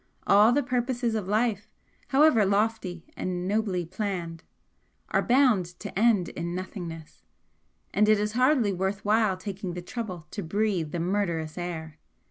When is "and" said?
3.15-3.47, 7.93-8.09